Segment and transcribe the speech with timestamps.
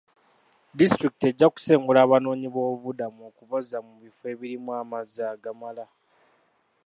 [0.77, 5.85] Disitulikiti ejja kusengula abanoonyi b'obubuddamu okubazza mu bifo ebirimu amazzi agamala.